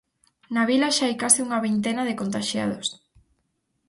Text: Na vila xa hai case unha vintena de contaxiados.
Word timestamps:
Na 0.53 0.63
vila 0.69 0.89
xa 0.95 1.03
hai 1.07 1.15
case 1.21 1.39
unha 1.47 1.63
vintena 1.67 2.03
de 2.05 2.17
contaxiados. 2.21 2.87